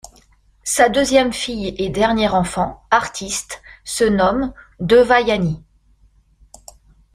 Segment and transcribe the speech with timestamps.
[0.63, 5.63] Sa deuxième fille et dernier enfant, artiste, se nomme Devayani.